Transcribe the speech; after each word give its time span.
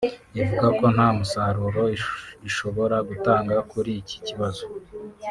ivuga 0.41 0.67
ko 0.77 0.85
nta 0.95 1.07
musaruro 1.17 1.83
ishobora 2.49 2.95
gutanga 3.09 3.55
kuri 3.71 3.91
iki 4.01 4.17
kibazo 4.27 4.65